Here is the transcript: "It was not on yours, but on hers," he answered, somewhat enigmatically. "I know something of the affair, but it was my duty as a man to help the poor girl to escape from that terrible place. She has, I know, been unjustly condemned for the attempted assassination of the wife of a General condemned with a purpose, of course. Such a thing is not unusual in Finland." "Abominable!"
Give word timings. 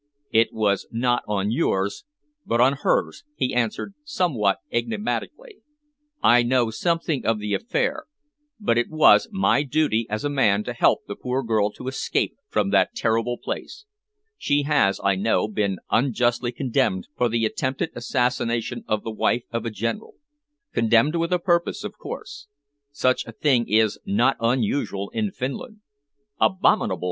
"It 0.31 0.51
was 0.51 0.87
not 0.89 1.21
on 1.27 1.51
yours, 1.51 2.05
but 2.43 2.59
on 2.59 2.73
hers," 2.81 3.23
he 3.35 3.53
answered, 3.53 3.93
somewhat 4.03 4.57
enigmatically. 4.71 5.57
"I 6.23 6.41
know 6.41 6.71
something 6.71 7.23
of 7.23 7.37
the 7.37 7.53
affair, 7.53 8.05
but 8.59 8.79
it 8.79 8.89
was 8.89 9.29
my 9.31 9.61
duty 9.61 10.07
as 10.09 10.23
a 10.25 10.27
man 10.31 10.63
to 10.63 10.73
help 10.73 11.05
the 11.05 11.15
poor 11.15 11.43
girl 11.43 11.69
to 11.73 11.87
escape 11.87 12.35
from 12.49 12.71
that 12.71 12.95
terrible 12.95 13.37
place. 13.37 13.85
She 14.39 14.63
has, 14.63 14.99
I 15.03 15.13
know, 15.17 15.47
been 15.47 15.77
unjustly 15.91 16.51
condemned 16.51 17.07
for 17.15 17.29
the 17.29 17.45
attempted 17.45 17.91
assassination 17.93 18.83
of 18.87 19.03
the 19.03 19.11
wife 19.11 19.43
of 19.51 19.67
a 19.67 19.69
General 19.69 20.15
condemned 20.73 21.15
with 21.15 21.31
a 21.31 21.37
purpose, 21.37 21.83
of 21.83 21.99
course. 21.99 22.47
Such 22.91 23.23
a 23.27 23.31
thing 23.31 23.67
is 23.69 23.99
not 24.03 24.35
unusual 24.39 25.11
in 25.11 25.29
Finland." 25.29 25.81
"Abominable!" 26.39 26.99